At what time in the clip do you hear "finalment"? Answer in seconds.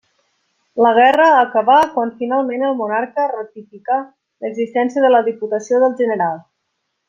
2.21-2.65